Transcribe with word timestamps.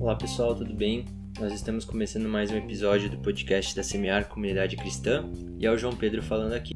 Olá 0.00 0.16
pessoal, 0.16 0.54
tudo 0.54 0.72
bem? 0.72 1.04
Nós 1.38 1.52
estamos 1.52 1.84
começando 1.84 2.26
mais 2.26 2.50
um 2.50 2.56
episódio 2.56 3.10
do 3.10 3.18
podcast 3.18 3.76
da 3.76 3.82
Semear 3.82 4.26
Comunidade 4.26 4.74
Cristã 4.76 5.30
e 5.58 5.66
é 5.66 5.70
o 5.70 5.76
João 5.76 5.94
Pedro 5.94 6.22
falando 6.22 6.54
aqui. 6.54 6.74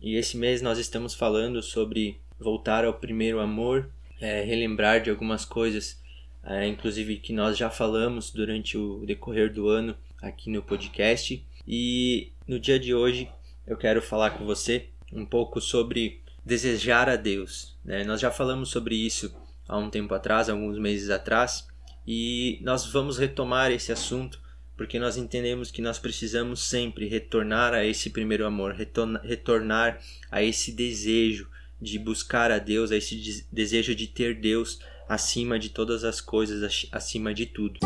E 0.00 0.16
esse 0.16 0.38
mês 0.38 0.62
nós 0.62 0.78
estamos 0.78 1.14
falando 1.14 1.62
sobre 1.62 2.18
voltar 2.38 2.86
ao 2.86 2.94
primeiro 2.94 3.38
amor, 3.38 3.90
é, 4.18 4.42
relembrar 4.42 5.02
de 5.02 5.10
algumas 5.10 5.44
coisas, 5.44 6.02
é, 6.42 6.66
inclusive 6.66 7.18
que 7.18 7.34
nós 7.34 7.58
já 7.58 7.68
falamos 7.68 8.30
durante 8.30 8.78
o 8.78 9.04
decorrer 9.04 9.52
do 9.52 9.68
ano 9.68 9.94
aqui 10.22 10.48
no 10.48 10.62
podcast. 10.62 11.44
E 11.68 12.32
no 12.48 12.58
dia 12.58 12.78
de 12.78 12.94
hoje 12.94 13.28
eu 13.66 13.76
quero 13.76 14.00
falar 14.00 14.30
com 14.30 14.46
você 14.46 14.88
um 15.12 15.24
pouco 15.24 15.60
sobre 15.60 16.22
desejar 16.44 17.08
a 17.08 17.16
Deus. 17.16 17.76
Né? 17.84 18.04
Nós 18.04 18.20
já 18.20 18.30
falamos 18.30 18.70
sobre 18.70 18.94
isso 18.94 19.34
há 19.68 19.76
um 19.76 19.90
tempo 19.90 20.14
atrás, 20.14 20.48
alguns 20.48 20.78
meses 20.78 21.10
atrás, 21.10 21.66
e 22.06 22.58
nós 22.62 22.86
vamos 22.86 23.18
retomar 23.18 23.70
esse 23.70 23.92
assunto 23.92 24.40
porque 24.80 24.98
nós 24.98 25.18
entendemos 25.18 25.70
que 25.70 25.82
nós 25.82 25.98
precisamos 25.98 26.60
sempre 26.60 27.06
retornar 27.06 27.74
a 27.74 27.84
esse 27.84 28.08
primeiro 28.08 28.46
amor, 28.46 28.74
retornar 28.74 30.00
a 30.30 30.42
esse 30.42 30.72
desejo 30.72 31.50
de 31.78 31.98
buscar 31.98 32.50
a 32.50 32.58
Deus, 32.58 32.90
a 32.90 32.96
esse 32.96 33.44
desejo 33.52 33.94
de 33.94 34.06
ter 34.06 34.40
Deus 34.40 34.78
acima 35.06 35.58
de 35.58 35.68
todas 35.68 36.02
as 36.02 36.22
coisas, 36.22 36.88
acima 36.92 37.34
de 37.34 37.44
tudo. 37.44 37.78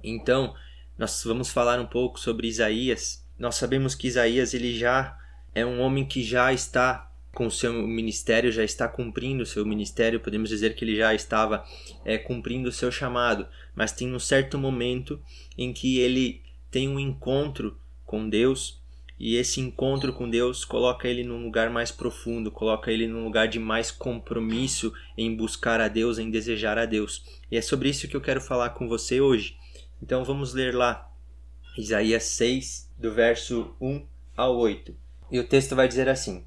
Então, 0.00 0.54
nós 0.96 1.20
vamos 1.24 1.50
falar 1.50 1.80
um 1.80 1.86
pouco 1.86 2.20
sobre 2.20 2.46
Isaías. 2.46 3.26
Nós 3.38 3.56
sabemos 3.56 3.94
que 3.94 4.08
Isaías 4.08 4.54
ele 4.54 4.76
já 4.76 5.18
é 5.54 5.64
um 5.64 5.80
homem 5.80 6.04
que 6.04 6.22
já 6.22 6.52
está 6.52 7.10
com 7.32 7.46
o 7.46 7.50
seu 7.50 7.72
ministério, 7.72 8.50
já 8.50 8.64
está 8.64 8.88
cumprindo 8.88 9.42
o 9.42 9.46
seu 9.46 9.64
ministério, 9.64 10.18
podemos 10.18 10.48
dizer 10.48 10.74
que 10.74 10.84
ele 10.84 10.96
já 10.96 11.14
estava 11.14 11.64
é, 12.04 12.18
cumprindo 12.18 12.68
o 12.68 12.72
seu 12.72 12.90
chamado, 12.90 13.46
mas 13.74 13.92
tem 13.92 14.12
um 14.12 14.18
certo 14.18 14.58
momento 14.58 15.22
em 15.56 15.72
que 15.72 15.98
ele 15.98 16.42
tem 16.70 16.88
um 16.88 16.98
encontro 16.98 17.78
com 18.04 18.28
Deus 18.28 18.82
e 19.18 19.34
esse 19.34 19.60
encontro 19.60 20.12
com 20.12 20.30
Deus 20.30 20.64
coloca 20.64 21.08
ele 21.08 21.24
num 21.24 21.42
lugar 21.42 21.70
mais 21.70 21.90
profundo, 21.90 22.52
coloca 22.52 22.90
ele 22.90 23.06
num 23.06 23.24
lugar 23.24 23.48
de 23.48 23.58
mais 23.58 23.90
compromisso 23.90 24.92
em 25.16 25.34
buscar 25.34 25.80
a 25.80 25.88
Deus, 25.88 26.18
em 26.18 26.30
desejar 26.30 26.78
a 26.78 26.86
Deus. 26.86 27.24
E 27.50 27.56
é 27.56 27.60
sobre 27.60 27.88
isso 27.88 28.06
que 28.06 28.16
eu 28.16 28.20
quero 28.20 28.40
falar 28.40 28.70
com 28.70 28.88
você 28.88 29.20
hoje. 29.20 29.56
Então 30.00 30.24
vamos 30.24 30.54
ler 30.54 30.72
lá 30.72 31.10
Isaías 31.76 32.24
6, 32.24 32.87
do 32.98 33.12
verso 33.12 33.74
1 33.80 34.04
ao 34.36 34.56
8. 34.56 34.94
E 35.30 35.38
o 35.38 35.46
texto 35.46 35.76
vai 35.76 35.86
dizer 35.86 36.08
assim: 36.08 36.44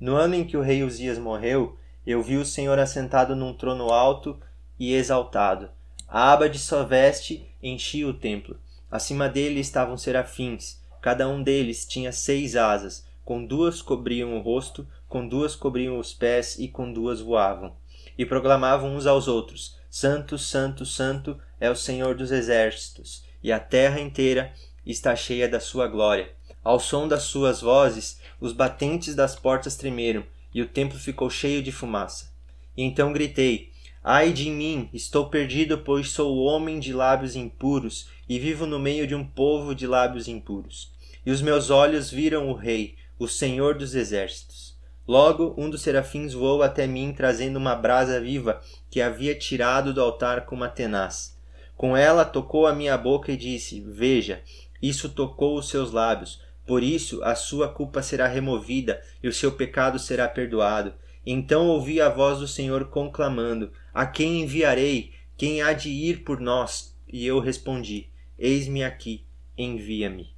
no 0.00 0.16
ano 0.16 0.34
em 0.34 0.44
que 0.44 0.56
o 0.56 0.60
rei 0.60 0.82
Uzias 0.82 1.18
morreu, 1.18 1.78
eu 2.06 2.22
vi 2.22 2.36
o 2.36 2.44
Senhor 2.44 2.78
assentado 2.78 3.36
num 3.36 3.54
trono 3.54 3.90
alto 3.90 4.38
e 4.78 4.92
exaltado. 4.92 5.70
A 6.08 6.32
aba 6.32 6.48
de 6.48 6.58
sua 6.58 6.82
veste 6.84 7.48
enchia 7.62 8.06
o 8.06 8.12
templo. 8.12 8.58
Acima 8.90 9.28
dele 9.28 9.60
estavam 9.60 9.96
serafins. 9.96 10.82
Cada 11.00 11.28
um 11.28 11.42
deles 11.42 11.86
tinha 11.86 12.12
seis 12.12 12.56
asas. 12.56 13.06
Com 13.24 13.44
duas 13.44 13.80
cobriam 13.80 14.36
o 14.36 14.40
rosto, 14.40 14.86
com 15.08 15.26
duas 15.26 15.56
cobriam 15.56 15.98
os 15.98 16.12
pés 16.12 16.58
e 16.58 16.68
com 16.68 16.92
duas 16.92 17.20
voavam. 17.20 17.74
E 18.18 18.26
proclamavam 18.26 18.94
uns 18.94 19.06
aos 19.06 19.26
outros: 19.26 19.78
Santo, 19.88 20.36
Santo, 20.36 20.84
Santo 20.84 21.40
é 21.58 21.70
o 21.70 21.76
Senhor 21.76 22.14
dos 22.14 22.30
exércitos, 22.30 23.24
e 23.42 23.50
a 23.50 23.58
terra 23.58 24.00
inteira 24.00 24.52
está 24.86 25.14
cheia 25.16 25.48
da 25.48 25.60
sua 25.60 25.86
glória. 25.88 26.30
Ao 26.62 26.80
som 26.80 27.06
das 27.06 27.24
suas 27.24 27.60
vozes, 27.60 28.20
os 28.40 28.52
batentes 28.52 29.14
das 29.14 29.36
portas 29.36 29.76
tremeram 29.76 30.24
e 30.54 30.62
o 30.62 30.68
templo 30.68 30.98
ficou 30.98 31.28
cheio 31.28 31.62
de 31.62 31.72
fumaça. 31.72 32.32
E 32.76 32.82
então 32.82 33.12
gritei: 33.12 33.70
Ai 34.02 34.32
de 34.32 34.50
mim, 34.50 34.88
estou 34.92 35.28
perdido, 35.28 35.78
pois 35.78 36.10
sou 36.10 36.36
homem 36.38 36.78
de 36.78 36.92
lábios 36.92 37.36
impuros 37.36 38.08
e 38.28 38.38
vivo 38.38 38.66
no 38.66 38.78
meio 38.78 39.06
de 39.06 39.14
um 39.14 39.24
povo 39.24 39.74
de 39.74 39.86
lábios 39.86 40.28
impuros. 40.28 40.92
E 41.24 41.30
os 41.30 41.40
meus 41.40 41.70
olhos 41.70 42.10
viram 42.10 42.50
o 42.50 42.54
Rei, 42.54 42.96
o 43.18 43.26
Senhor 43.26 43.74
dos 43.74 43.94
exércitos. 43.94 44.74
Logo, 45.06 45.54
um 45.58 45.68
dos 45.68 45.82
serafins 45.82 46.32
voou 46.32 46.62
até 46.62 46.86
mim, 46.86 47.12
trazendo 47.12 47.58
uma 47.58 47.74
brasa 47.74 48.20
viva 48.20 48.60
que 48.90 49.00
havia 49.00 49.34
tirado 49.34 49.92
do 49.92 50.00
altar 50.00 50.46
com 50.46 50.54
uma 50.54 50.68
tenaz. 50.68 51.34
Com 51.76 51.96
ela 51.96 52.24
tocou 52.24 52.66
a 52.66 52.74
minha 52.74 52.96
boca 52.96 53.32
e 53.32 53.36
disse: 53.36 53.80
Veja, 53.80 54.42
isso 54.88 55.08
tocou 55.08 55.58
os 55.58 55.68
seus 55.68 55.92
lábios, 55.92 56.40
por 56.66 56.82
isso 56.82 57.22
a 57.22 57.34
sua 57.34 57.68
culpa 57.68 58.02
será 58.02 58.26
removida 58.26 59.00
e 59.22 59.28
o 59.28 59.32
seu 59.32 59.52
pecado 59.52 59.98
será 59.98 60.26
perdoado. 60.28 60.94
Então 61.26 61.66
ouvi 61.68 62.00
a 62.00 62.08
voz 62.08 62.38
do 62.38 62.48
Senhor 62.48 62.86
conclamando: 62.86 63.72
A 63.92 64.06
quem 64.06 64.42
enviarei? 64.42 65.12
Quem 65.36 65.62
há 65.62 65.72
de 65.72 65.90
ir 65.90 66.22
por 66.22 66.40
nós? 66.40 66.94
E 67.10 67.26
eu 67.26 67.38
respondi: 67.38 68.08
Eis-me 68.38 68.84
aqui, 68.84 69.24
envia-me. 69.56 70.34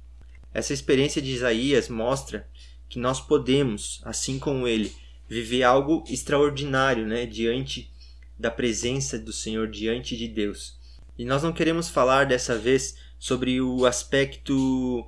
Essa 0.53 0.73
experiência 0.73 1.21
de 1.21 1.31
Isaías 1.31 1.89
mostra 1.89 2.47
que 2.89 2.99
nós 2.99 3.19
podemos, 3.19 4.01
assim 4.03 4.39
como 4.39 4.67
ele, 4.67 4.93
viver 5.27 5.63
algo 5.63 6.03
extraordinário, 6.07 7.05
né, 7.05 7.25
diante 7.25 7.91
da 8.39 8.49
presença 8.49 9.19
do 9.19 9.33
Senhor, 9.33 9.67
diante 9.67 10.15
de 10.15 10.27
Deus. 10.27 10.77
E 11.17 11.25
nós 11.25 11.43
não 11.43 11.51
queremos 11.51 11.89
falar 11.89 12.25
dessa 12.25 12.57
vez 12.57 12.95
sobre 13.19 13.59
o 13.61 13.85
aspecto 13.85 15.07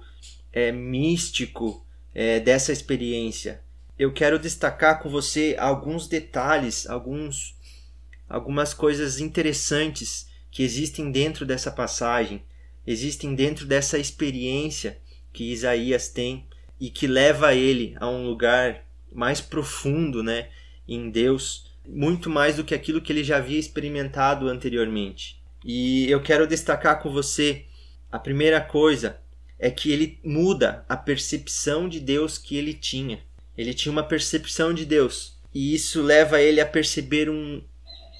é, 0.51 0.71
místico 0.71 1.85
é, 2.13 2.39
dessa 2.39 2.71
experiência. 2.71 3.61
Eu 3.97 4.13
quero 4.13 4.39
destacar 4.39 5.01
com 5.01 5.09
você 5.09 5.55
alguns 5.59 6.07
detalhes, 6.07 6.87
alguns, 6.87 7.55
algumas 8.27 8.73
coisas 8.73 9.19
interessantes 9.19 10.27
que 10.51 10.63
existem 10.63 11.11
dentro 11.11 11.45
dessa 11.45 11.69
passagem, 11.69 12.41
existem 12.87 13.35
dentro 13.35 13.65
dessa 13.65 13.97
experiência 13.97 14.97
que 15.31 15.51
Isaías 15.51 16.09
tem 16.09 16.47
e 16.79 16.89
que 16.89 17.07
leva 17.07 17.53
ele 17.53 17.95
a 17.99 18.09
um 18.09 18.25
lugar 18.25 18.85
mais 19.11 19.41
profundo, 19.41 20.23
né, 20.23 20.49
em 20.87 21.09
Deus, 21.09 21.69
muito 21.85 22.29
mais 22.29 22.55
do 22.55 22.63
que 22.63 22.73
aquilo 22.73 23.01
que 23.01 23.11
ele 23.11 23.23
já 23.23 23.37
havia 23.37 23.59
experimentado 23.59 24.47
anteriormente. 24.47 25.41
E 25.63 26.09
eu 26.09 26.21
quero 26.21 26.47
destacar 26.47 27.01
com 27.01 27.11
você 27.11 27.65
a 28.11 28.19
primeira 28.19 28.59
coisa 28.61 29.19
é 29.57 29.69
que 29.69 29.91
ele 29.91 30.19
muda 30.23 30.85
a 30.87 30.95
percepção 30.95 31.87
de 31.87 31.99
Deus 31.99 32.37
que 32.37 32.55
ele 32.55 32.73
tinha. 32.73 33.21
Ele 33.57 33.73
tinha 33.73 33.91
uma 33.91 34.03
percepção 34.03 34.73
de 34.73 34.85
Deus 34.85 35.37
e 35.53 35.73
isso 35.73 36.01
leva 36.01 36.41
ele 36.41 36.61
a 36.61 36.65
perceber 36.65 37.29
um 37.29 37.61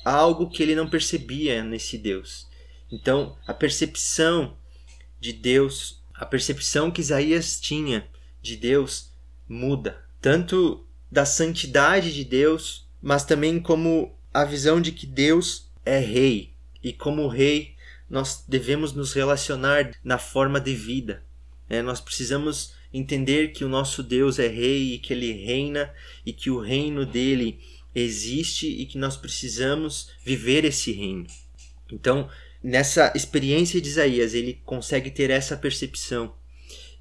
algo 0.04 0.50
que 0.50 0.64
ele 0.64 0.76
não 0.76 0.90
percebia 0.90 1.64
nesse 1.64 1.98
Deus. 1.98 2.48
Então, 2.92 3.38
a 3.46 3.54
percepção 3.54 4.58
de 5.20 5.32
Deus, 5.34 6.02
a 6.14 6.26
percepção 6.26 6.90
que 6.90 7.02
Isaías 7.02 7.60
tinha 7.60 8.08
de 8.42 8.56
Deus 8.56 9.12
muda, 9.48 10.04
tanto 10.22 10.86
da 11.12 11.26
santidade 11.26 12.14
de 12.14 12.24
Deus, 12.24 12.88
mas 13.02 13.24
também 13.24 13.60
como 13.60 14.16
a 14.34 14.44
visão 14.46 14.82
de 14.82 14.92
que 14.92 15.06
Deus 15.06 15.70
é 15.86 16.00
rei 16.00 16.54
e 16.84 16.94
como 16.94 17.28
rei 17.28 17.76
nós 18.10 18.44
devemos 18.48 18.94
nos 18.94 19.14
relacionar 19.14 19.92
na 20.04 20.18
forma 20.18 20.60
de 20.60 20.74
vida. 20.74 21.24
É, 21.70 21.82
nós 21.82 22.02
precisamos 22.02 22.74
entender 22.92 23.50
que 23.50 23.64
o 23.64 23.70
nosso 23.70 24.02
Deus 24.02 24.40
é 24.40 24.48
rei 24.48 24.96
e 24.96 25.00
que 25.00 25.14
ele 25.14 25.32
reina 25.32 25.94
e 26.26 26.34
que 26.34 26.50
o 26.50 26.60
reino 26.60 27.06
dele 27.06 27.60
existe 27.94 28.68
e 28.68 28.86
que 28.86 28.98
nós 28.98 29.16
precisamos 29.16 30.10
viver 30.24 30.66
esse 30.66 30.92
reino. 30.92 31.28
Então, 31.92 32.28
nessa 32.64 33.14
experiência 33.16 33.80
de 33.80 33.90
Isaías, 33.90 34.34
ele 34.34 34.60
consegue 34.66 35.12
ter 35.12 35.30
essa 35.30 35.56
percepção. 35.56 36.34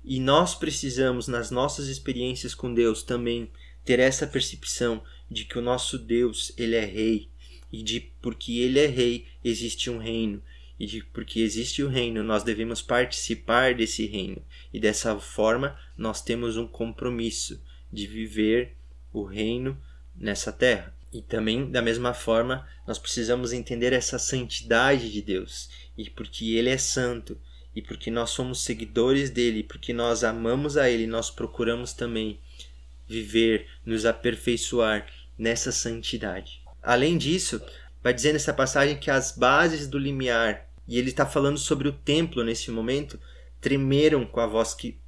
E 0.04 0.20
nós 0.20 0.54
precisamos, 0.54 1.26
nas 1.26 1.50
nossas 1.50 1.88
experiências 1.88 2.54
com 2.54 2.72
Deus, 2.72 3.02
também 3.02 3.50
ter 3.84 3.98
essa 3.98 4.26
percepção 4.26 5.02
de 5.30 5.44
que 5.44 5.58
o 5.58 5.62
nosso 5.62 5.98
Deus, 5.98 6.52
ele 6.56 6.76
é 6.76 6.84
rei 6.84 7.28
e 7.72 7.82
de 7.82 8.00
porque 8.20 8.58
ele 8.58 8.78
é 8.78 8.86
rei, 8.86 9.26
existe 9.42 9.90
um 9.90 9.98
reino 9.98 10.42
e 10.78 10.86
de 10.86 11.02
porque 11.02 11.40
existe 11.40 11.82
o 11.82 11.88
reino, 11.88 12.22
nós 12.22 12.44
devemos 12.44 12.80
participar 12.80 13.74
desse 13.74 14.06
reino. 14.06 14.40
E 14.72 14.78
dessa 14.78 15.18
forma, 15.18 15.78
nós 15.96 16.22
temos 16.22 16.56
um 16.56 16.66
compromisso 16.66 17.60
de 17.92 18.06
viver 18.06 18.76
o 19.12 19.24
reino 19.24 19.76
nessa 20.14 20.52
terra. 20.52 20.94
E 21.12 21.20
também, 21.20 21.70
da 21.70 21.82
mesma 21.82 22.14
forma, 22.14 22.68
nós 22.86 22.98
precisamos 22.98 23.52
entender 23.52 23.92
essa 23.92 24.18
santidade 24.18 25.10
de 25.10 25.22
Deus. 25.22 25.68
E 25.96 26.08
porque 26.08 26.54
Ele 26.54 26.68
é 26.68 26.78
santo, 26.78 27.40
e 27.74 27.82
porque 27.82 28.10
nós 28.10 28.30
somos 28.30 28.60
seguidores 28.60 29.30
dele, 29.30 29.62
porque 29.62 29.92
nós 29.92 30.22
amamos 30.22 30.76
a 30.76 30.88
Ele, 30.88 31.06
nós 31.06 31.30
procuramos 31.30 31.92
também 31.92 32.38
viver, 33.06 33.66
nos 33.84 34.04
aperfeiçoar 34.04 35.06
nessa 35.36 35.72
santidade. 35.72 36.60
Além 36.82 37.16
disso, 37.16 37.60
vai 38.02 38.12
dizer 38.12 38.32
nessa 38.32 38.52
passagem 38.52 38.98
que 38.98 39.10
as 39.10 39.32
bases 39.32 39.88
do 39.88 39.98
limiar 39.98 40.67
e 40.88 40.98
ele 40.98 41.10
está 41.10 41.26
falando 41.26 41.58
sobre 41.58 41.86
o 41.86 41.92
templo 41.92 42.42
nesse 42.42 42.70
momento, 42.70 43.20
tremeram 43.60 44.24
com 44.24 44.40
a 44.40 44.46
voz 44.46 44.72
que, 44.72 44.98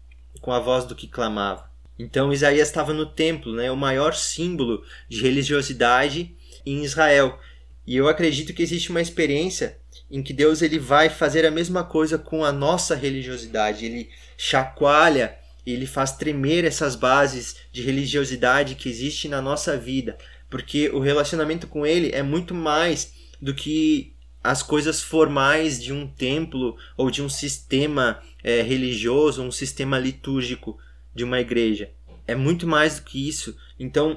com 0.41 0.53
a 0.53 0.61
voz 0.61 0.85
do 0.85 0.95
que 0.95 1.09
clamava. 1.09 1.71
Então 1.99 2.33
Isaías 2.33 2.69
estava 2.69 2.93
no 2.93 3.07
templo, 3.07 3.55
né, 3.55 3.71
o 3.71 3.77
maior 3.77 4.15
símbolo 4.15 4.85
de 5.09 5.23
religiosidade 5.23 6.35
em 6.65 6.85
Israel. 6.85 7.39
E 7.87 7.97
eu 7.97 8.09
acredito 8.09 8.53
que 8.53 8.63
existe 8.63 8.91
uma 8.91 9.01
experiência 9.01 9.79
em 10.11 10.23
que 10.23 10.33
Deus 10.33 10.63
ele 10.63 10.79
vai 10.79 11.09
fazer 11.09 11.47
a 11.47 11.51
mesma 11.51 11.85
coisa 11.85 12.19
com 12.19 12.45
a 12.45 12.53
nossa 12.53 12.95
religiosidade. 12.95 13.87
Ele 13.87 14.11
chacoalha, 14.37 15.37
ele 15.67 15.87
faz 15.87 16.13
tremer 16.13 16.65
essas 16.65 16.95
bases 16.95 17.57
de 17.73 17.83
religiosidade 17.83 18.75
que 18.75 18.89
existe 18.89 19.29
na 19.29 19.41
nossa 19.41 19.77
vida, 19.77 20.17
porque 20.49 20.89
o 20.91 21.01
relacionamento 21.01 21.67
com 21.67 21.87
ele 21.87 22.11
é 22.13 22.23
muito 22.23 22.55
mais 22.55 23.13
do 23.41 23.55
que 23.55 24.15
as 24.43 24.63
coisas 24.63 25.03
formais 25.03 25.83
de 25.83 25.93
um 25.93 26.07
templo 26.07 26.77
ou 26.97 27.11
de 27.11 27.23
um 27.23 27.29
sistema 27.29 28.23
é, 28.43 28.63
religioso, 28.63 29.43
um 29.43 29.53
sistema 29.53 29.99
litúrgico 29.99 30.79
de 31.15 31.25
uma 31.25 31.41
igreja. 31.41 31.91
É 32.27 32.35
muito 32.35 32.67
mais 32.67 32.99
do 32.99 33.03
que 33.03 33.29
isso. 33.29 33.57
Então, 33.79 34.17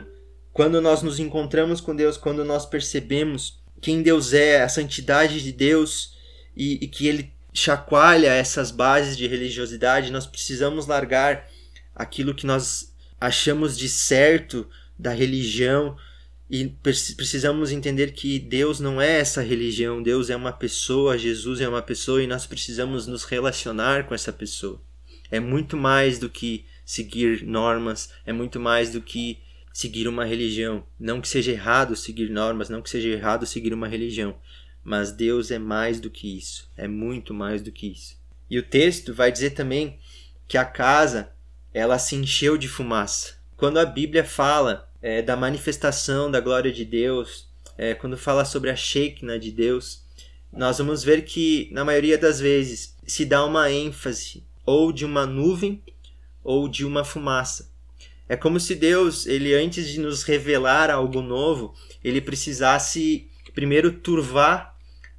quando 0.53 0.79
nós 0.79 1.01
nos 1.01 1.19
encontramos 1.19 1.81
com 1.81 1.95
Deus, 1.95 2.15
quando 2.15 2.45
nós 2.45 2.65
percebemos 2.65 3.61
quem 3.81 4.01
Deus 4.01 4.33
é, 4.33 4.61
a 4.61 4.69
santidade 4.69 5.43
de 5.43 5.51
Deus 5.51 6.15
e, 6.55 6.83
e 6.83 6.87
que 6.87 7.07
Ele 7.07 7.33
chacoalha 7.53 8.33
essas 8.33 8.71
bases 8.71 9.17
de 9.17 9.27
religiosidade, 9.27 10.11
nós 10.11 10.25
precisamos 10.25 10.87
largar 10.87 11.47
aquilo 11.93 12.33
que 12.33 12.45
nós 12.45 12.93
achamos 13.19 13.77
de 13.77 13.89
certo 13.89 14.67
da 14.97 15.11
religião 15.11 15.95
e 16.49 16.67
precisamos 16.67 17.71
entender 17.71 18.11
que 18.11 18.37
Deus 18.37 18.79
não 18.79 19.01
é 19.01 19.19
essa 19.19 19.41
religião, 19.41 20.03
Deus 20.03 20.29
é 20.29 20.35
uma 20.35 20.51
pessoa, 20.51 21.17
Jesus 21.17 21.61
é 21.61 21.67
uma 21.67 21.81
pessoa 21.81 22.21
e 22.21 22.27
nós 22.27 22.45
precisamos 22.45 23.07
nos 23.07 23.23
relacionar 23.23 24.05
com 24.05 24.13
essa 24.13 24.31
pessoa. 24.31 24.81
É 25.31 25.39
muito 25.39 25.75
mais 25.75 26.19
do 26.19 26.29
que 26.29 26.65
seguir 26.85 27.43
normas, 27.43 28.11
é 28.25 28.33
muito 28.33 28.59
mais 28.59 28.91
do 28.91 29.01
que 29.01 29.39
seguir 29.73 30.07
uma 30.07 30.25
religião. 30.25 30.85
Não 30.99 31.19
que 31.19 31.27
seja 31.27 31.51
errado 31.51 31.95
seguir 31.95 32.29
normas, 32.29 32.69
não 32.69 32.81
que 32.81 32.89
seja 32.89 33.09
errado 33.09 33.45
seguir 33.45 33.73
uma 33.73 33.87
religião, 33.87 34.35
mas 34.83 35.11
Deus 35.11 35.49
é 35.49 35.57
mais 35.57 35.99
do 35.99 36.09
que 36.09 36.37
isso, 36.37 36.69
é 36.77 36.87
muito 36.87 37.33
mais 37.33 37.61
do 37.61 37.71
que 37.71 37.87
isso. 37.87 38.15
E 38.49 38.59
o 38.59 38.63
texto 38.63 39.13
vai 39.13 39.31
dizer 39.31 39.51
também 39.51 39.97
que 40.47 40.57
a 40.57 40.65
casa 40.65 41.31
ela 41.73 41.97
se 41.97 42.15
encheu 42.15 42.57
de 42.57 42.67
fumaça. 42.67 43.35
Quando 43.57 43.79
a 43.79 43.85
Bíblia 43.85 44.23
fala 44.23 44.87
é, 45.03 45.21
da 45.21 45.35
manifestação 45.35 46.31
da 46.31 46.39
glória 46.39 46.71
de 46.71 46.85
Deus, 46.85 47.49
é, 47.77 47.93
quando 47.93 48.17
fala 48.17 48.45
sobre 48.45 48.69
a 48.69 48.75
Shekinah 48.75 49.37
de 49.37 49.51
Deus, 49.51 50.01
nós 50.51 50.77
vamos 50.77 51.03
ver 51.03 51.25
que, 51.25 51.69
na 51.73 51.83
maioria 51.83 52.17
das 52.17 52.39
vezes, 52.39 52.95
se 53.05 53.25
dá 53.25 53.43
uma 53.43 53.69
ênfase 53.69 54.45
ou 54.65 54.93
de 54.93 55.03
uma 55.03 55.25
nuvem 55.25 55.83
ou 56.41 56.69
de 56.69 56.85
uma 56.85 57.03
fumaça. 57.03 57.69
É 58.29 58.37
como 58.37 58.59
se 58.59 58.75
Deus, 58.75 59.25
ele 59.25 59.53
antes 59.53 59.89
de 59.89 59.99
nos 59.99 60.23
revelar 60.23 60.89
algo 60.89 61.21
novo, 61.21 61.75
ele 62.01 62.21
precisasse 62.21 63.27
primeiro 63.53 63.91
turvar 63.91 64.77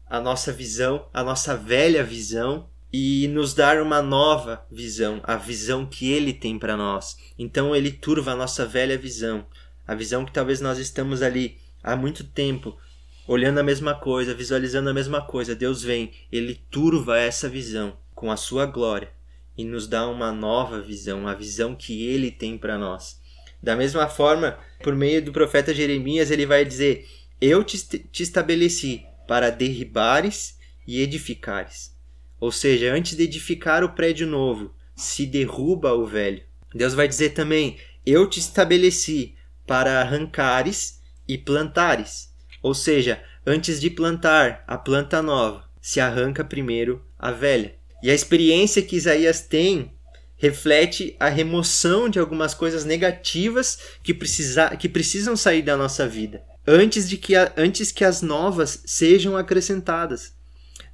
a 0.08 0.18
nossa 0.18 0.50
visão, 0.50 1.06
a 1.12 1.22
nossa 1.22 1.54
velha 1.54 2.02
visão, 2.02 2.66
e 2.96 3.26
nos 3.26 3.54
dar 3.54 3.82
uma 3.82 4.00
nova 4.00 4.64
visão, 4.70 5.20
a 5.24 5.34
visão 5.34 5.84
que 5.84 6.12
ele 6.12 6.32
tem 6.32 6.56
para 6.56 6.76
nós. 6.76 7.18
Então 7.36 7.74
ele 7.74 7.90
turva 7.90 8.30
a 8.30 8.36
nossa 8.36 8.64
velha 8.64 8.96
visão, 8.96 9.44
a 9.86 9.94
visão 9.94 10.24
que 10.24 10.32
talvez 10.32 10.60
nós 10.60 10.78
estamos 10.78 11.22
ali 11.22 11.58
há 11.82 11.96
muito 11.96 12.24
tempo 12.24 12.76
olhando 13.26 13.58
a 13.58 13.62
mesma 13.62 13.94
coisa, 13.94 14.34
visualizando 14.34 14.90
a 14.90 14.94
mesma 14.94 15.22
coisa. 15.22 15.54
Deus 15.54 15.82
vem, 15.82 16.12
ele 16.30 16.60
turva 16.70 17.18
essa 17.18 17.48
visão 17.48 17.96
com 18.14 18.30
a 18.30 18.36
sua 18.36 18.66
glória 18.66 19.10
e 19.56 19.64
nos 19.64 19.86
dá 19.86 20.08
uma 20.08 20.32
nova 20.32 20.80
visão, 20.80 21.26
a 21.26 21.34
visão 21.34 21.74
que 21.74 22.06
ele 22.06 22.30
tem 22.30 22.58
para 22.58 22.78
nós. 22.78 23.20
Da 23.62 23.76
mesma 23.76 24.08
forma, 24.08 24.58
por 24.82 24.94
meio 24.94 25.22
do 25.22 25.32
profeta 25.32 25.74
Jeremias, 25.74 26.30
ele 26.30 26.44
vai 26.44 26.64
dizer: 26.64 27.08
Eu 27.40 27.64
te, 27.64 27.78
te 27.78 28.22
estabeleci 28.22 29.04
para 29.26 29.50
derribares 29.50 30.58
e 30.86 31.00
edificares. 31.00 31.94
Ou 32.38 32.52
seja, 32.52 32.92
antes 32.92 33.16
de 33.16 33.22
edificar 33.22 33.82
o 33.82 33.94
prédio 33.94 34.26
novo, 34.26 34.74
se 34.94 35.24
derruba 35.24 35.94
o 35.94 36.06
velho. 36.06 36.42
Deus 36.74 36.92
vai 36.92 37.08
dizer 37.08 37.30
também: 37.30 37.78
Eu 38.04 38.28
te 38.28 38.38
estabeleci 38.38 39.34
para 39.66 40.00
arrancares 40.00 41.00
e 41.26 41.38
plantares. 41.38 42.32
Ou 42.62 42.74
seja, 42.74 43.22
antes 43.46 43.80
de 43.80 43.90
plantar 43.90 44.64
a 44.66 44.76
planta 44.78 45.22
nova, 45.22 45.64
se 45.80 46.00
arranca 46.00 46.44
primeiro 46.44 47.04
a 47.18 47.30
velha. 47.30 47.74
E 48.02 48.10
a 48.10 48.14
experiência 48.14 48.82
que 48.82 48.96
Isaías 48.96 49.40
tem 49.40 49.92
reflete 50.36 51.16
a 51.18 51.28
remoção 51.28 52.08
de 52.08 52.18
algumas 52.18 52.54
coisas 52.54 52.84
negativas 52.84 53.78
que, 54.02 54.12
precisa, 54.12 54.76
que 54.76 54.88
precisam 54.88 55.36
sair 55.36 55.62
da 55.62 55.76
nossa 55.76 56.06
vida, 56.06 56.42
antes, 56.66 57.08
de 57.08 57.16
que 57.16 57.34
a, 57.34 57.52
antes 57.56 57.92
que 57.92 58.04
as 58.04 58.20
novas 58.20 58.82
sejam 58.84 59.36
acrescentadas. 59.36 60.34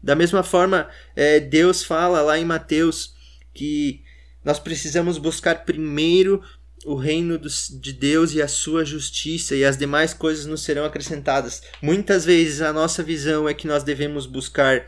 Da 0.03 0.15
mesma 0.15 0.43
forma, 0.43 0.89
é, 1.17 1.41
Deus 1.41 1.83
fala 1.83 2.23
lá 2.23 2.39
em 2.39 2.45
Mateus 2.45 3.15
que 3.53 4.03
nós 4.45 4.59
precisamos 4.59 5.19
buscar 5.19 5.65
primeiro 5.65 6.43
o 6.85 6.95
reino 6.95 7.39
de 7.39 7.93
Deus 7.93 8.35
e 8.35 8.41
a 8.41 8.49
sua 8.49 8.85
justiça, 8.85 9.55
e 9.55 9.65
as 9.65 9.77
demais 9.77 10.15
coisas 10.15 10.47
nos 10.47 10.63
serão 10.63 10.85
acrescentadas. 10.85 11.63
Muitas 11.83 12.25
vezes 12.25 12.63
a 12.63 12.73
nossa 12.73 13.03
visão 13.03 13.49
é 13.49 13.53
que 13.53 13.67
nós 13.67 13.83
devemos 13.83 14.27
buscar 14.27 14.87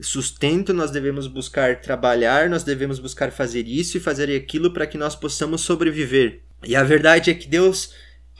sustento, 0.00 0.72
nós 0.72 0.90
devemos 0.90 1.26
buscar 1.26 1.80
trabalhar, 1.80 2.48
nós 2.48 2.62
devemos 2.62 2.98
buscar 2.98 3.30
fazer 3.30 3.66
isso 3.66 3.96
e 3.96 4.00
fazer 4.00 4.34
aquilo 4.34 4.72
para 4.72 4.86
que 4.86 4.98
nós 4.98 5.14
possamos 5.14 5.62
sobreviver. 5.62 6.40
E 6.64 6.76
a 6.76 6.82
verdade 6.82 7.30
é 7.30 7.34
que 7.34 7.48
Deus, 7.48 7.92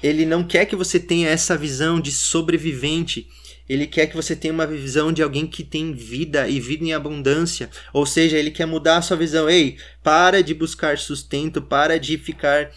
ele 0.03 0.25
não 0.25 0.45
quer 0.45 0.67
que 0.67 0.77
você 0.77 0.99
tenha 0.99 1.29
essa 1.29 1.57
visão 1.57 2.01
de 2.01 2.13
sobrevivente. 2.13 3.29
Ele 3.69 3.87
quer 3.87 4.07
que 4.07 4.17
você 4.17 4.35
tenha 4.37 4.53
uma 4.53 4.67
visão 4.67 5.13
de 5.13 5.23
alguém 5.23 5.47
que 5.47 5.65
tem 5.65 5.93
vida 5.93 6.49
e 6.49 6.61
vida 6.61 6.85
em 6.85 6.93
abundância. 6.93 7.71
Ou 7.93 8.05
seja, 8.05 8.37
ele 8.37 8.51
quer 8.51 8.67
mudar 8.67 8.99
a 8.99 9.03
sua 9.03 9.17
visão. 9.17 9.49
Ei, 9.49 9.77
para 10.03 10.43
de 10.43 10.53
buscar 10.53 10.99
sustento, 10.99 11.63
para 11.63 11.99
de 11.99 12.19
ficar 12.19 12.71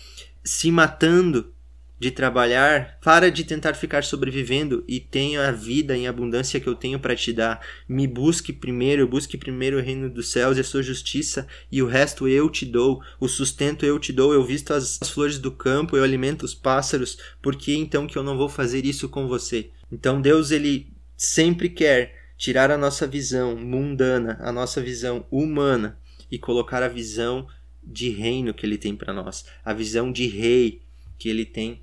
se 0.45 0.71
matando 0.71 1.53
de 1.97 2.11
trabalhar, 2.11 2.99
para 3.01 3.31
de 3.31 3.43
tentar 3.43 3.73
ficar 3.73 4.03
sobrevivendo 4.03 4.83
e 4.87 4.99
tenha 4.99 5.47
a 5.47 5.51
vida 5.51 5.95
em 5.95 6.07
abundância 6.07 6.59
que 6.59 6.67
eu 6.67 6.75
tenho 6.75 6.99
para 6.99 7.15
te 7.15 7.31
dar. 7.31 7.65
Me 7.87 8.05
busque 8.05 8.51
primeiro, 8.51 9.07
busque 9.07 9.37
primeiro 9.37 9.77
o 9.77 9.81
reino 9.81 10.09
dos 10.09 10.29
céus 10.29 10.57
e 10.57 10.59
a 10.59 10.63
sua 10.63 10.83
justiça, 10.83 11.47
e 11.71 11.81
o 11.81 11.87
resto 11.87 12.27
eu 12.27 12.49
te 12.49 12.65
dou. 12.65 13.01
O 13.19 13.27
sustento 13.27 13.85
eu 13.85 13.97
te 13.97 14.11
dou. 14.11 14.33
Eu 14.33 14.43
visto 14.43 14.73
as, 14.73 14.99
as 15.01 15.09
flores 15.09 15.39
do 15.39 15.51
campo, 15.51 15.95
eu 15.95 16.03
alimento 16.03 16.43
os 16.43 16.53
pássaros. 16.53 17.17
Por 17.41 17.55
que 17.55 17.75
então 17.75 18.07
que 18.07 18.17
eu 18.17 18.23
não 18.23 18.37
vou 18.37 18.49
fazer 18.49 18.85
isso 18.85 19.07
com 19.07 19.27
você? 19.27 19.69
Então 19.89 20.21
Deus 20.21 20.51
ele 20.51 20.93
sempre 21.15 21.69
quer 21.69 22.25
tirar 22.37 22.69
a 22.69 22.77
nossa 22.77 23.07
visão 23.07 23.55
mundana, 23.55 24.37
a 24.41 24.51
nossa 24.51 24.81
visão 24.81 25.25
humana 25.31 25.97
e 26.29 26.37
colocar 26.37 26.83
a 26.83 26.89
visão 26.89 27.47
de 27.85 28.09
reino 28.09 28.53
que 28.53 28.65
ele 28.65 28.77
tem 28.77 28.95
para 28.95 29.13
nós, 29.13 29.45
a 29.63 29.73
visão 29.73 30.11
de 30.11 30.27
rei 30.27 30.81
que 31.17 31.29
ele 31.29 31.45
tem 31.45 31.81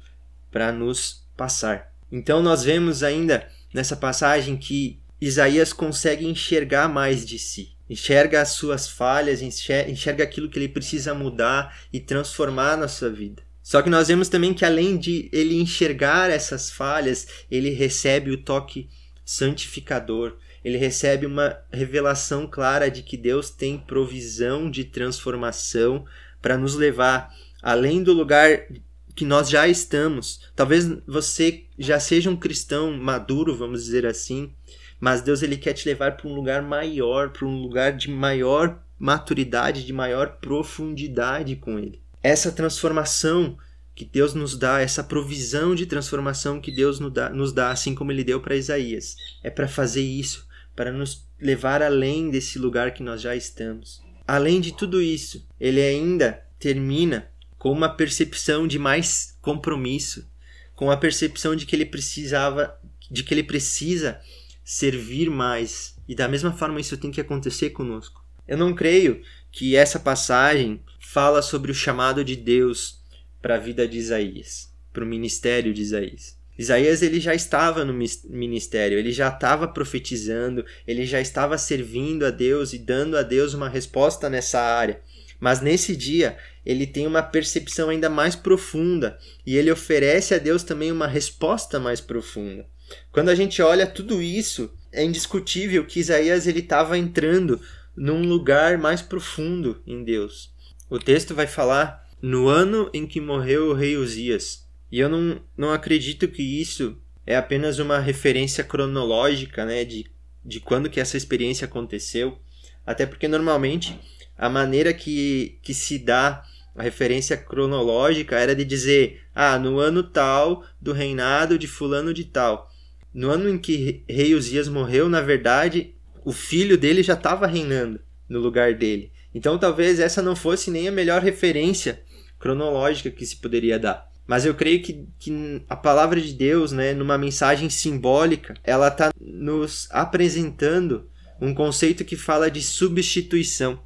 para 0.51 0.73
nos 0.73 1.25
passar. 1.37 1.93
Então 2.11 2.43
nós 2.43 2.63
vemos 2.63 3.03
ainda 3.03 3.49
nessa 3.73 3.97
passagem 3.97 4.57
que 4.57 5.01
Isaías 5.21 5.73
consegue 5.73 6.27
enxergar 6.27 6.89
mais 6.89 7.25
de 7.25 7.39
si, 7.39 7.73
enxerga 7.89 8.43
as 8.43 8.51
suas 8.51 8.89
falhas, 8.89 9.41
enxerga 9.41 10.25
aquilo 10.25 10.51
que 10.51 10.59
ele 10.59 10.69
precisa 10.69 11.15
mudar 11.15 11.79
e 11.93 12.01
transformar 12.01 12.77
na 12.77 12.89
sua 12.89 13.09
vida. 13.09 13.43
Só 13.63 13.81
que 13.81 13.89
nós 13.89 14.09
vemos 14.09 14.29
também 14.29 14.53
que 14.53 14.65
além 14.65 14.97
de 14.99 15.31
ele 15.33 15.55
enxergar 15.55 16.29
essas 16.29 16.71
falhas, 16.71 17.29
ele 17.51 17.71
recebe 17.71 18.31
o 18.31 18.43
toque 18.43 18.89
santificador, 19.25 20.37
ele 20.65 20.79
recebe 20.79 21.27
uma 21.27 21.59
revelação 21.73 22.47
clara 22.47 22.91
de 22.91 23.03
que 23.03 23.17
Deus 23.17 23.51
tem 23.51 23.79
provisão 23.79 24.71
de 24.71 24.85
transformação 24.85 26.05
para 26.41 26.57
nos 26.57 26.75
levar 26.75 27.35
além 27.63 28.03
do 28.03 28.13
lugar 28.13 28.67
que 29.15 29.25
nós 29.25 29.49
já 29.49 29.69
estamos. 29.69 30.41
Talvez 30.55 30.89
você 31.07 31.65
já 31.79 32.01
seja 32.01 32.31
um 32.31 32.37
cristão 32.37 32.97
maduro, 32.97 33.57
vamos 33.57 33.85
dizer 33.85 34.07
assim, 34.07 34.53
mas 34.99 35.21
Deus 35.21 35.43
ele 35.43 35.57
quer 35.57 35.73
te 35.73 35.89
levar 35.89 36.17
para 36.17 36.29
um 36.29 36.35
lugar 36.35 36.63
maior, 36.63 37.31
para 37.31 37.47
um 37.47 37.61
lugar 37.61 37.93
de 37.93 38.11
maior 38.11 38.81
maturidade, 38.99 39.85
de 39.85 39.93
maior 39.93 40.39
profundidade 40.41 41.57
com 41.57 41.79
ele. 41.79 42.01
Essa 42.23 42.53
transformação 42.53 43.59
que 43.95 44.05
Deus 44.05 44.33
nos 44.33 44.57
dá, 44.57 44.81
essa 44.81 45.03
provisão 45.05 45.75
de 45.75 45.87
transformação 45.87 46.61
que 46.61 46.71
Deus 46.71 46.99
nos 46.99 47.13
dá, 47.13 47.29
nos 47.29 47.53
dá 47.53 47.71
assim 47.71 47.95
como 47.95 48.11
ele 48.11 48.25
deu 48.25 48.41
para 48.41 48.57
Isaías, 48.57 49.17
é 49.43 49.51
para 49.51 49.69
fazer 49.69 50.03
isso, 50.03 50.47
para 50.83 50.91
nos 50.91 51.29
levar 51.41 51.81
além 51.81 52.29
desse 52.29 52.59
lugar 52.59 52.93
que 52.93 53.05
nós 53.05 53.21
já 53.23 53.37
estamos. 53.37 54.03
Além 54.27 54.61
de 54.61 54.77
tudo 54.77 55.01
isso, 55.01 55.47
ele 55.61 55.81
ainda 55.81 56.45
termina 56.59 57.31
com 57.57 57.71
uma 57.71 57.89
percepção 57.89 58.67
de 58.67 58.81
mais 58.81 59.39
compromisso, 59.41 60.29
com 60.75 60.91
a 60.91 60.97
percepção 60.97 61.55
de 61.55 61.67
que 61.67 61.77
ele 61.77 61.87
precisava, 61.87 62.77
de 63.09 63.23
que 63.23 63.33
ele 63.33 63.45
precisa 63.45 64.21
servir 64.65 65.31
mais. 65.31 65.95
E 66.09 66.17
da 66.17 66.27
mesma 66.27 66.53
forma 66.53 66.81
isso 66.81 66.97
tem 66.97 67.13
que 67.13 67.21
acontecer 67.21 67.71
conosco. 67.71 68.21
Eu 68.49 68.59
não 68.59 68.75
creio 68.75 69.23
que 69.53 69.77
essa 69.77 70.01
passagem 70.01 70.83
fala 70.99 71.43
sobre 71.43 71.71
o 71.71 71.77
chamado 71.77 72.25
de 72.25 72.35
Deus 72.35 73.01
para 73.41 73.55
a 73.55 73.61
vida 73.61 73.87
de 73.87 73.99
Isaías, 73.99 74.69
para 74.93 75.05
o 75.05 75.07
ministério 75.07 75.73
de 75.73 75.81
Isaías. 75.81 76.42
Isaías 76.59 77.03
ele 77.03 77.19
já 77.19 77.35
estava 77.35 77.85
no 77.85 77.95
ministério, 78.29 78.99
ele 78.99 79.11
já 79.11 79.29
estava 79.29 79.67
profetizando, 79.67 80.65
ele 80.87 81.07
já 81.07 81.21
estava 81.21 81.57
servindo 81.57 82.27
a 82.27 82.31
Deus 82.31 82.73
e 82.73 82.79
dando 82.79 83.17
a 83.17 83.23
Deus 83.23 83.55
uma 83.55 83.69
resposta 83.69 84.29
nessa 84.29 84.61
área. 84.61 85.01
Mas 85.41 85.61
nesse 85.61 85.97
dia, 85.97 86.37
ele 86.65 86.87
tem 86.87 87.07
uma 87.07 87.23
percepção 87.23 87.89
ainda 87.89 88.09
mais 88.09 88.37
profunda 88.37 89.19
e 89.45 89.57
ele 89.57 89.73
oferece 89.73 90.35
a 90.35 90.39
Deus 90.39 90.63
também 90.63 90.93
uma 90.93 91.09
resposta 91.09 91.81
mais 91.81 92.01
profunda. 92.01 92.65
Quando 93.11 93.29
a 93.29 93.35
gente 93.35 93.61
olha 93.61 93.87
tudo 93.87 94.23
isso, 94.23 94.71
é 94.93 95.03
indiscutível 95.03 95.85
que 95.85 95.99
Isaías 95.99 96.47
ele 96.47 96.61
estava 96.61 96.97
entrando 96.97 97.61
num 97.97 98.23
lugar 98.23 98.79
mais 98.79 99.03
profundo 99.03 99.83
em 99.87 100.05
Deus. 100.05 100.53
O 100.89 100.99
texto 100.99 101.35
vai 101.35 101.47
falar 101.47 102.09
no 102.21 102.47
ano 102.47 102.91
em 102.93 103.07
que 103.07 103.21
morreu 103.21 103.71
o 103.71 103.75
rei 103.75 103.97
Uzias. 103.97 104.62
E 104.93 105.01
eu 105.01 105.09
não, 105.09 105.41
não 105.57 105.73
acredito 105.73 106.29
que 106.29 106.43
isso 106.43 106.99
é 107.27 107.35
apenas 107.35 107.79
uma 107.79 107.99
referência 107.99 108.63
cronológica, 108.63 109.65
né, 109.65 109.87
de, 109.87 110.05
de 110.45 110.61
quando 110.61 110.91
que 110.91 111.01
essa 111.01 111.17
experiência 111.17 111.65
aconteceu, 111.65 112.39
até 112.87 113.07
porque 113.07 113.27
normalmente 113.27 113.99
a 114.37 114.51
maneira 114.51 114.93
que, 114.93 115.59
que 115.63 115.73
se 115.73 115.99
dá 115.99 116.45
a 116.77 116.83
referência 116.83 117.39
cronológica 117.39 118.39
era 118.39 118.55
de 118.55 118.67
dizer, 118.67 119.23
ah, 119.35 119.59
no 119.59 119.79
ano 119.79 120.03
tal 120.03 120.63
do 120.79 120.93
reinado 120.93 121.59
de 121.59 121.67
fulano 121.67 122.13
de 122.13 122.25
tal. 122.25 122.71
No 123.15 123.31
ano 123.31 123.49
em 123.49 123.59
que 123.59 124.03
rei 124.07 124.35
Uzias 124.35 124.69
morreu, 124.69 125.09
na 125.09 125.23
verdade, 125.23 125.95
o 126.23 126.33
filho 126.33 126.77
dele 126.77 127.03
já 127.03 127.15
estava 127.15 127.47
reinando 127.47 127.99
no 128.29 128.41
lugar 128.41 128.75
dele. 128.75 129.11
Então 129.35 129.57
talvez 129.59 129.99
essa 130.01 130.21
não 130.21 130.37
fosse 130.37 130.71
nem 130.71 130.87
a 130.87 130.93
melhor 130.93 131.23
referência 131.23 132.03
cronológica 132.39 133.11
que 133.11 133.25
se 133.25 133.37
poderia 133.37 133.79
dar. 133.79 134.12
Mas 134.27 134.45
eu 134.45 134.55
creio 134.55 134.83
que, 134.83 135.07
que 135.19 135.63
a 135.69 135.77
palavra 135.77 136.21
de 136.21 136.33
Deus, 136.33 136.73
né, 136.73 136.95
numa 136.95 137.19
mensagem 137.19 137.69
simbólica, 137.69 138.55
ela 138.63 138.89
está 138.89 139.11
nos 139.21 139.89
apresentando 139.91 141.09
um 141.41 141.53
conceito 141.53 142.05
que 142.05 142.17
fala 142.17 142.51
de 142.51 142.63
substituição. 142.63 143.81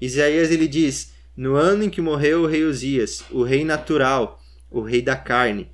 Isaías 0.00 0.50
ele 0.50 0.68
diz: 0.68 1.12
No 1.36 1.54
ano 1.54 1.84
em 1.84 1.90
que 1.90 2.00
morreu 2.00 2.42
o 2.42 2.46
rei 2.46 2.64
Uzias, 2.64 3.24
o 3.30 3.42
rei 3.42 3.64
natural, 3.64 4.40
o 4.70 4.82
rei 4.82 5.00
da 5.00 5.16
carne, 5.16 5.70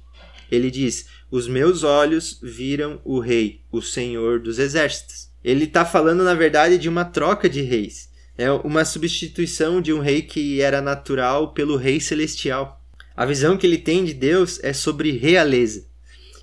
ele 0.51 0.71
diz: 0.71 1.07
Os 1.31 1.49
meus 1.49 1.83
olhos 1.83 2.39
viram 2.43 3.01
o 3.05 3.19
rei, 3.19 3.63
o 3.73 3.83
Senhor 3.83 4.41
dos 4.41 4.59
exércitos. 4.59 5.31
Ele 5.43 5.65
está 5.65 5.85
falando, 5.85 6.23
na 6.23 6.35
verdade, 6.35 6.77
de 6.77 6.89
uma 6.89 7.05
troca 7.05 7.49
de 7.49 7.63
reis. 7.63 8.11
É 8.37 8.51
uma 8.51 8.85
substituição 8.85 9.81
de 9.81 9.93
um 9.93 10.01
rei 10.01 10.23
que 10.23 10.61
era 10.61 10.81
natural 10.81 11.53
pelo 11.53 11.77
rei 11.77 12.01
celestial. 12.01 12.80
A 13.21 13.27
visão 13.27 13.55
que 13.59 13.67
ele 13.67 13.77
tem 13.77 14.03
de 14.03 14.15
Deus 14.15 14.59
é 14.63 14.73
sobre 14.73 15.11
realeza. 15.11 15.85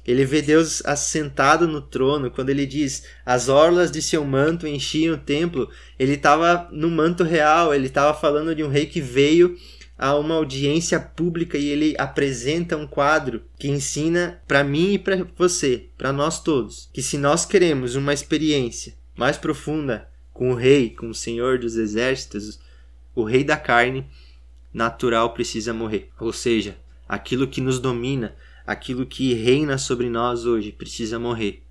Ele 0.06 0.24
vê 0.24 0.44
Deus 0.44 0.86
assentado 0.86 1.68
no 1.68 1.82
trono. 1.82 2.30
Quando 2.30 2.52
ele 2.52 2.68
diz 2.68 3.04
as 3.26 3.50
orlas 3.50 3.90
de 3.90 4.00
seu 4.00 4.24
manto 4.24 4.68
enchiam 4.68 5.16
o 5.16 5.18
templo, 5.18 5.72
ele 5.98 6.14
estava 6.14 6.70
no 6.72 6.92
manto 6.92 7.24
real. 7.24 7.74
Ele 7.74 7.88
estava 7.88 8.14
falando 8.14 8.54
de 8.54 8.64
um 8.64 8.70
rei 8.70 8.86
que 8.86 9.02
veio 9.02 9.58
a 9.98 10.16
uma 10.16 10.36
audiência 10.36 11.00
pública 11.00 11.58
e 11.58 11.66
ele 11.66 11.96
apresenta 11.98 12.78
um 12.78 12.86
quadro 12.86 13.42
que 13.58 13.68
ensina 13.68 14.40
para 14.48 14.64
mim 14.64 14.94
e 14.94 15.00
para 15.00 15.26
você, 15.36 15.86
para 15.98 16.14
nós 16.14 16.44
todos, 16.44 16.92
que 16.94 17.02
se 17.02 17.18
nós 17.18 17.44
queremos 17.44 17.96
uma 17.96 18.14
experiência 18.14 18.94
mais 19.16 19.36
profunda 19.36 20.08
com 20.32 20.52
o 20.52 20.56
rei, 20.56 20.92
com 20.92 21.10
o 21.10 21.16
Senhor 21.16 21.58
dos 21.58 21.76
exércitos, 21.76 22.60
o 23.16 23.24
rei 23.24 23.44
da 23.44 23.58
carne 23.58 24.06
natural 24.78 25.34
precisa 25.34 25.74
morrer. 25.74 26.10
Ou 26.20 26.32
seja, 26.32 26.78
aquilo 27.10 27.48
que 27.48 27.60
nos 27.60 27.80
domina, 27.80 28.36
aquilo 28.66 29.08
que 29.08 29.34
reina 29.34 29.76
sobre 29.76 30.08
nós 30.08 30.46
hoje 30.46 30.72
precisa 30.72 31.18
morrer, 31.18 31.64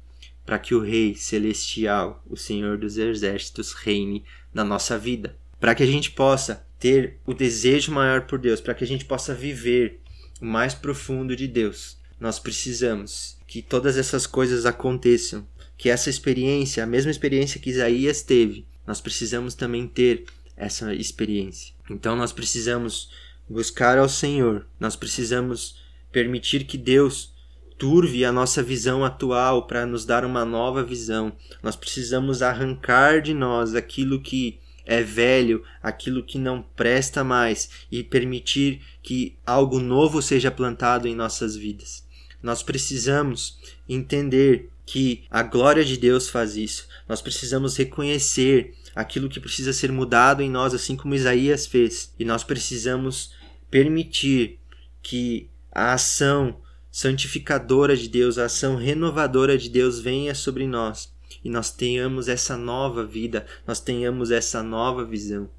para 0.45 0.59
que 0.59 0.75
o 0.75 0.81
Rei 0.81 1.15
celestial, 1.15 2.21
o 2.29 2.37
Senhor 2.37 2.77
dos 2.77 2.99
exércitos, 2.99 3.73
reine 3.73 4.25
na 4.53 4.65
nossa 4.65 4.99
vida, 4.99 5.37
para 5.61 5.73
que 5.73 5.85
a 5.85 5.87
gente 5.87 6.11
possa 6.11 6.67
ter 6.81 7.19
o 7.25 7.33
desejo 7.33 7.93
maior 7.93 8.23
por 8.23 8.41
Deus, 8.41 8.61
para 8.61 8.75
que 8.75 8.83
a 8.83 8.87
gente 8.87 9.05
possa 9.05 9.33
viver 9.33 10.01
o 10.41 10.45
mais 10.45 10.75
profundo 10.75 11.37
de 11.37 11.47
Deus. 11.47 11.97
Nós 12.19 12.41
precisamos 12.41 13.39
que 13.47 13.63
todas 13.63 13.97
essas 13.97 14.27
coisas 14.27 14.67
aconteçam, 14.67 15.47
que 15.79 15.89
essa 15.89 16.11
experiência, 16.11 16.83
a 16.83 16.87
mesma 16.87 17.13
experiência 17.13 17.61
que 17.61 17.71
Isaías 17.71 18.23
teve, 18.23 18.67
nós 18.85 19.01
precisamos 19.01 19.55
também 19.55 19.87
ter 19.87 20.25
essa 20.57 20.93
experiência. 20.93 21.76
Então 21.91 22.17
nós 22.17 22.33
precisamos 22.33 23.11
buscar 23.49 23.99
ao 23.99 24.09
Senhor, 24.09 24.67
nós 24.79 24.97
precisamos 24.97 25.77
permitir 26.11 26.65
que 26.65 26.77
Deus 26.77 27.35
turve 27.79 28.25
a 28.25 28.33
nossa 28.33 28.63
visão 28.63 29.05
atual 29.05 29.67
para 29.67 29.87
nos 29.87 30.05
dar 30.05 30.25
uma 30.25 30.45
nova 30.45 30.83
visão. 30.83 31.33
Nós 31.63 31.77
precisamos 31.77 32.43
arrancar 32.43 33.21
de 33.21 33.35
nós 33.35 33.75
aquilo 33.75 34.21
que 34.21 34.59
é 34.85 35.03
velho, 35.03 35.65
aquilo 35.83 36.23
que 36.23 36.39
não 36.39 36.63
presta 36.63 37.25
mais 37.25 37.71
e 37.91 38.03
permitir 38.03 38.81
que 39.03 39.37
algo 39.45 39.81
novo 39.81 40.23
seja 40.23 40.51
plantado 40.51 41.09
em 41.09 41.15
nossas 41.15 41.57
vidas. 41.57 42.07
Nós 42.43 42.63
precisamos 42.63 43.59
entender 43.89 44.71
que 44.87 45.25
a 45.29 45.43
glória 45.43 45.85
de 45.85 45.97
Deus 45.97 46.29
faz 46.29 46.57
isso. 46.57 46.87
Nós 47.09 47.21
precisamos 47.21 47.77
reconhecer 47.77 48.75
aquilo 48.97 49.29
que 49.29 49.39
precisa 49.39 49.75
ser 49.75 49.93
mudado 49.93 50.43
em 50.43 50.51
nós, 50.51 50.73
assim 50.73 50.97
como 50.97 51.15
Isaías 51.15 51.67
fez. 51.67 52.15
E 52.19 52.25
nós 52.25 52.43
precisamos 52.43 53.35
permitir 53.71 54.59
que 55.03 55.51
a 55.71 55.93
ação 55.93 56.57
santificadora 56.91 57.95
de 57.95 58.09
Deus, 58.09 58.39
a 58.39 58.47
ação 58.47 58.75
renovadora 58.75 59.59
de 59.59 59.69
Deus 59.69 60.01
venha 60.01 60.35
sobre 60.35 60.67
nós 60.67 61.15
e 61.45 61.51
nós 61.51 61.71
tenhamos 61.71 62.27
essa 62.27 62.57
nova 62.57 63.05
vida, 63.05 63.47
nós 63.67 63.81
tenhamos 63.81 64.31
essa 64.31 64.63
nova 64.63 65.05
visão. 65.05 65.51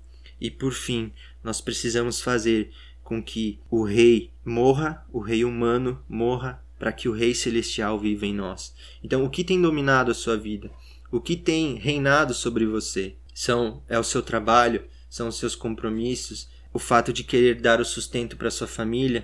E 0.41 0.49
por 0.49 0.73
fim, 0.73 1.13
nós 1.43 1.61
precisamos 1.61 2.19
fazer 2.19 2.71
com 3.03 3.21
que 3.21 3.59
o 3.69 3.83
rei 3.83 4.31
morra, 4.43 5.05
o 5.13 5.19
rei 5.19 5.45
humano 5.45 6.03
morra, 6.09 6.61
para 6.77 6.91
que 6.91 7.07
o 7.07 7.13
rei 7.13 7.33
celestial 7.33 7.99
viva 7.99 8.25
em 8.25 8.33
nós. 8.33 8.73
Então, 9.03 9.23
o 9.23 9.29
que 9.29 9.43
tem 9.43 9.61
dominado 9.61 10.11
a 10.11 10.15
sua 10.15 10.35
vida? 10.35 10.69
O 11.11 11.21
que 11.21 11.35
tem 11.35 11.75
reinado 11.75 12.33
sobre 12.33 12.65
você? 12.65 13.15
São 13.37 13.83
é 13.87 13.99
o 13.99 14.03
seu 14.03 14.23
trabalho, 14.23 14.83
são 15.07 15.27
os 15.27 15.37
seus 15.37 15.55
compromissos, 15.55 16.49
o 16.73 16.79
fato 16.79 17.13
de 17.13 17.23
querer 17.23 17.61
dar 17.61 17.79
o 17.79 17.85
sustento 17.85 18.35
para 18.35 18.49
sua 18.49 18.65
família, 18.65 19.23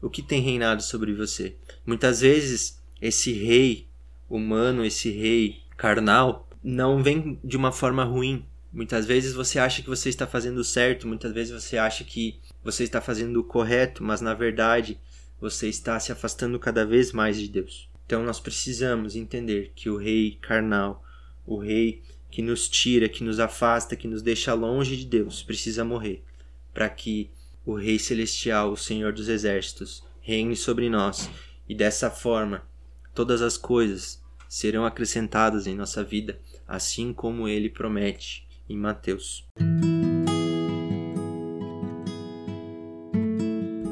o 0.00 0.10
que 0.10 0.20
tem 0.20 0.42
reinado 0.42 0.82
sobre 0.82 1.14
você. 1.14 1.54
Muitas 1.86 2.22
vezes 2.22 2.82
esse 3.00 3.32
rei 3.32 3.86
humano, 4.28 4.84
esse 4.84 5.12
rei 5.12 5.62
carnal, 5.76 6.48
não 6.60 7.04
vem 7.04 7.38
de 7.44 7.56
uma 7.56 7.70
forma 7.70 8.02
ruim. 8.02 8.44
Muitas 8.72 9.06
vezes 9.06 9.32
você 9.32 9.60
acha 9.60 9.80
que 9.80 9.88
você 9.88 10.08
está 10.08 10.26
fazendo 10.26 10.64
certo, 10.64 11.06
muitas 11.06 11.32
vezes 11.32 11.52
você 11.52 11.78
acha 11.78 12.02
que 12.02 12.40
você 12.64 12.82
está 12.82 13.00
fazendo 13.00 13.38
o 13.38 13.44
correto, 13.44 14.02
mas 14.02 14.20
na 14.20 14.34
verdade 14.34 14.98
você 15.40 15.68
está 15.68 16.00
se 16.00 16.10
afastando 16.10 16.58
cada 16.58 16.84
vez 16.84 17.12
mais 17.12 17.38
de 17.38 17.46
Deus. 17.46 17.88
Então 18.06 18.24
nós 18.24 18.40
precisamos 18.40 19.14
entender 19.14 19.70
que 19.76 19.88
o 19.88 19.96
rei 19.96 20.36
carnal, 20.42 21.04
o 21.46 21.58
rei 21.58 22.02
que 22.32 22.40
nos 22.40 22.66
tira, 22.66 23.10
que 23.10 23.22
nos 23.22 23.38
afasta, 23.38 23.94
que 23.94 24.08
nos 24.08 24.22
deixa 24.22 24.54
longe 24.54 24.96
de 24.96 25.04
Deus, 25.04 25.42
precisa 25.42 25.84
morrer 25.84 26.24
para 26.72 26.88
que 26.88 27.30
o 27.64 27.74
Rei 27.74 27.98
Celestial, 27.98 28.72
o 28.72 28.76
Senhor 28.76 29.12
dos 29.12 29.28
Exércitos, 29.28 30.02
reine 30.22 30.56
sobre 30.56 30.88
nós 30.88 31.28
e 31.68 31.74
dessa 31.74 32.10
forma 32.10 32.66
todas 33.14 33.42
as 33.42 33.58
coisas 33.58 34.20
serão 34.48 34.86
acrescentadas 34.86 35.66
em 35.66 35.74
nossa 35.74 36.02
vida, 36.02 36.40
assim 36.66 37.12
como 37.12 37.46
ele 37.46 37.68
promete 37.68 38.48
em 38.66 38.78
Mateus. 38.78 39.46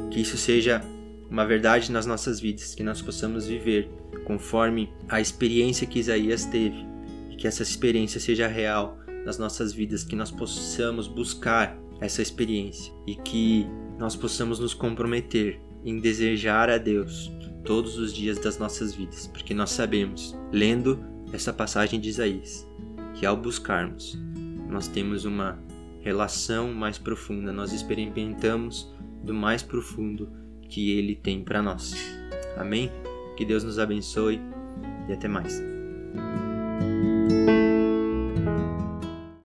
Que 0.09 0.19
isso 0.19 0.35
seja 0.35 0.81
uma 1.29 1.45
verdade 1.45 1.91
nas 1.91 2.07
nossas 2.07 2.39
vidas, 2.39 2.73
que 2.73 2.81
nós 2.81 3.03
possamos 3.03 3.45
viver 3.45 3.87
conforme 4.25 4.91
a 5.07 5.21
experiência 5.21 5.85
que 5.85 5.99
Isaías 5.99 6.45
teve 6.45 6.90
que 7.41 7.47
essa 7.47 7.63
experiência 7.63 8.19
seja 8.19 8.47
real 8.47 8.99
nas 9.25 9.39
nossas 9.39 9.73
vidas, 9.73 10.03
que 10.03 10.15
nós 10.15 10.29
possamos 10.29 11.07
buscar 11.07 11.75
essa 11.99 12.21
experiência 12.21 12.93
e 13.07 13.15
que 13.15 13.65
nós 13.97 14.15
possamos 14.15 14.59
nos 14.59 14.75
comprometer 14.75 15.59
em 15.83 15.99
desejar 15.99 16.69
a 16.69 16.77
Deus 16.77 17.31
todos 17.65 17.97
os 17.97 18.13
dias 18.13 18.37
das 18.37 18.59
nossas 18.59 18.93
vidas, 18.93 19.25
porque 19.25 19.55
nós 19.55 19.71
sabemos, 19.71 20.37
lendo 20.51 21.03
essa 21.33 21.51
passagem 21.51 21.99
de 21.99 22.09
Isaías, 22.09 22.67
que 23.15 23.25
ao 23.25 23.35
buscarmos, 23.35 24.19
nós 24.69 24.87
temos 24.87 25.25
uma 25.25 25.59
relação 26.01 26.71
mais 26.71 26.99
profunda, 26.99 27.51
nós 27.51 27.73
experimentamos 27.73 28.93
do 29.23 29.33
mais 29.33 29.63
profundo 29.63 30.31
que 30.69 30.91
Ele 30.91 31.15
tem 31.15 31.43
para 31.43 31.59
nós. 31.59 31.95
Amém? 32.55 32.91
Que 33.35 33.43
Deus 33.43 33.63
nos 33.63 33.79
abençoe 33.79 34.39
e 35.09 35.13
até 35.13 35.27
mais. 35.27 35.71